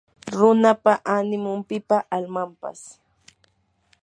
runapa 0.37 0.93
animun; 1.17 1.59
pipa 1.69 1.97
almanpas 2.15 2.79